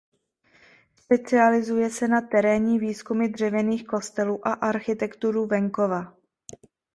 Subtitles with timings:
[0.95, 6.13] Specializuje se na terénní výzkumy dřevěných kostelů a architekturu venkova.